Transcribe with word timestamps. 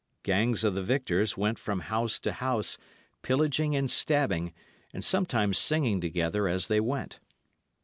Gangs 0.23 0.63
of 0.63 0.73
the 0.73 0.81
victors 0.81 1.37
went 1.37 1.59
from 1.59 1.81
house 1.81 2.17
to 2.21 2.31
house, 2.31 2.79
pillaging 3.21 3.75
and 3.75 3.87
stabbing, 3.87 4.51
and 4.91 5.05
sometimes 5.05 5.59
singing 5.59 6.01
together 6.01 6.47
as 6.47 6.65
they 6.65 6.79
went. 6.79 7.19